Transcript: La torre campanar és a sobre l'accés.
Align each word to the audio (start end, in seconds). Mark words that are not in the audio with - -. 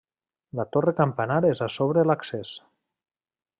La 0.59 0.63
torre 0.75 0.93
campanar 0.99 1.37
és 1.51 1.63
a 1.67 1.69
sobre 1.75 2.07
l'accés. 2.13 2.57